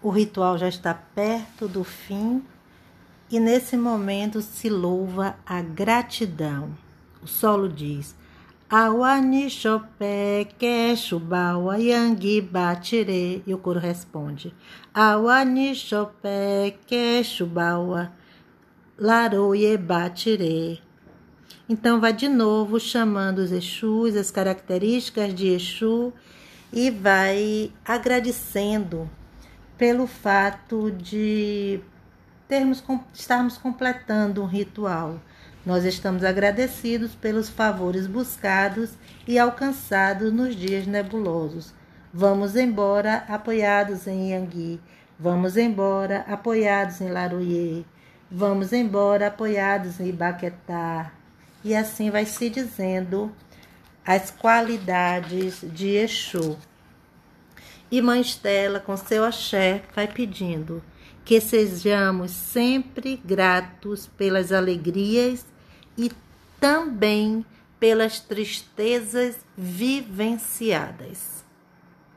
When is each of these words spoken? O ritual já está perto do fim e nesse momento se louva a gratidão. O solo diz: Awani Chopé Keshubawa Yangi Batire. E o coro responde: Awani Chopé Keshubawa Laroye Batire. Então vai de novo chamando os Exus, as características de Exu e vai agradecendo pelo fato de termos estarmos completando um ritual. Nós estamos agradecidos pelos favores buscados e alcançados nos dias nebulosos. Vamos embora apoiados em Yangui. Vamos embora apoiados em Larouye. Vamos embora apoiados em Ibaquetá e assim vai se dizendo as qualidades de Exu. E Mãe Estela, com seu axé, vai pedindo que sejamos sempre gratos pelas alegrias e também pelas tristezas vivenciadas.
O 0.00 0.10
ritual 0.10 0.56
já 0.56 0.68
está 0.68 0.94
perto 0.94 1.66
do 1.66 1.82
fim 1.82 2.44
e 3.28 3.40
nesse 3.40 3.76
momento 3.76 4.40
se 4.40 4.68
louva 4.68 5.36
a 5.44 5.60
gratidão. 5.60 6.70
O 7.20 7.26
solo 7.26 7.68
diz: 7.68 8.14
Awani 8.70 9.50
Chopé 9.50 10.46
Keshubawa 10.56 11.78
Yangi 11.78 12.40
Batire. 12.40 13.42
E 13.44 13.52
o 13.52 13.58
coro 13.58 13.80
responde: 13.80 14.54
Awani 14.94 15.74
Chopé 15.74 16.76
Keshubawa 16.86 18.12
Laroye 18.96 19.76
Batire. 19.76 20.80
Então 21.68 21.98
vai 22.00 22.12
de 22.12 22.28
novo 22.28 22.78
chamando 22.78 23.40
os 23.40 23.50
Exus, 23.50 24.14
as 24.14 24.30
características 24.30 25.34
de 25.34 25.48
Exu 25.48 26.12
e 26.72 26.88
vai 26.88 27.72
agradecendo 27.84 29.10
pelo 29.78 30.06
fato 30.06 30.90
de 30.90 31.80
termos 32.46 32.82
estarmos 33.14 33.56
completando 33.56 34.42
um 34.42 34.46
ritual. 34.46 35.20
Nós 35.64 35.84
estamos 35.84 36.24
agradecidos 36.24 37.14
pelos 37.14 37.48
favores 37.48 38.06
buscados 38.06 38.90
e 39.26 39.38
alcançados 39.38 40.32
nos 40.32 40.56
dias 40.56 40.86
nebulosos. 40.86 41.72
Vamos 42.12 42.56
embora 42.56 43.24
apoiados 43.28 44.06
em 44.06 44.32
Yangui. 44.32 44.80
Vamos 45.18 45.56
embora 45.56 46.24
apoiados 46.28 47.00
em 47.00 47.10
Larouye. 47.10 47.86
Vamos 48.30 48.72
embora 48.72 49.28
apoiados 49.28 50.00
em 50.00 50.08
Ibaquetá 50.08 51.12
e 51.64 51.74
assim 51.74 52.10
vai 52.10 52.24
se 52.24 52.48
dizendo 52.48 53.32
as 54.04 54.30
qualidades 54.30 55.60
de 55.62 55.96
Exu. 55.96 56.56
E 57.90 58.02
Mãe 58.02 58.20
Estela, 58.20 58.80
com 58.80 58.96
seu 58.96 59.24
axé, 59.24 59.82
vai 59.94 60.06
pedindo 60.06 60.82
que 61.24 61.40
sejamos 61.40 62.30
sempre 62.30 63.20
gratos 63.24 64.06
pelas 64.06 64.52
alegrias 64.52 65.46
e 65.96 66.10
também 66.60 67.44
pelas 67.80 68.20
tristezas 68.20 69.36
vivenciadas. 69.56 71.44